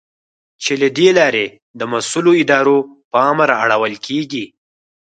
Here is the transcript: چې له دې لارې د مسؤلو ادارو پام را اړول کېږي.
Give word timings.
چې 0.63 0.73
له 0.81 0.87
دې 0.97 1.09
لارې 1.17 1.45
د 1.79 1.81
مسؤلو 1.93 2.31
ادارو 2.41 2.77
پام 3.13 3.37
را 3.49 3.55
اړول 3.63 3.93
کېږي. 4.05 4.45